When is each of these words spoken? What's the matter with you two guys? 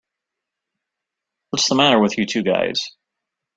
What's 1.51 1.69
the 1.69 1.75
matter 1.75 1.99
with 1.99 2.17
you 2.17 2.25
two 2.25 2.41
guys? 2.41 2.81